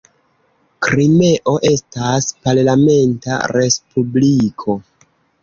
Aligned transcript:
Krimeo 0.85 1.53
estas 1.69 2.31
parlamenta 2.47 3.39
respubliko. 3.55 4.79